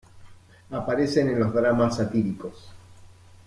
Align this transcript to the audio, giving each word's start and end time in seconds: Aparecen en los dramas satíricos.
Aparecen 0.71 1.29
en 1.29 1.39
los 1.39 1.53
dramas 1.53 1.97
satíricos. 1.97 2.71